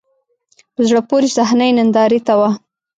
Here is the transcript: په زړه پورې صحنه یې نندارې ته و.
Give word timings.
په 0.73 0.81
زړه 0.87 1.01
پورې 1.09 1.27
صحنه 1.37 1.65
یې 1.67 1.73
نندارې 1.79 2.19
ته 2.27 2.33
و. 2.39 2.41